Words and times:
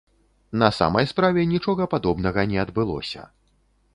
На 0.61 0.69
самай 0.77 1.05
справе, 1.11 1.43
нічога 1.51 1.87
падобнага 1.93 2.45
не 2.53 2.57
адбылося. 2.65 3.21